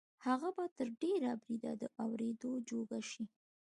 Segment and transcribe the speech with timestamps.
[0.25, 3.25] هغه به تر ډېره بریده د اورېدو جوګه شي